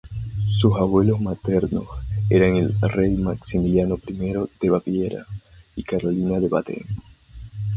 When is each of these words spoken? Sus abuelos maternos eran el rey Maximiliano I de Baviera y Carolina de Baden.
Sus 0.49 0.75
abuelos 0.77 1.21
maternos 1.21 1.83
eran 2.31 2.55
el 2.55 2.71
rey 2.91 3.15
Maximiliano 3.17 3.99
I 4.07 4.47
de 4.59 4.69
Baviera 4.71 5.27
y 5.75 5.83
Carolina 5.83 6.39
de 6.39 6.47
Baden. 6.49 6.81